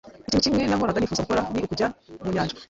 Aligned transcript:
Ikintu 0.27 0.43
kimwe 0.45 0.63
nahoraga 0.65 0.97
nifuza 0.99 1.25
gukora 1.25 1.43
ni 1.51 1.59
ukujya 1.65 1.87
mu 2.23 2.29
nyanja. 2.35 2.55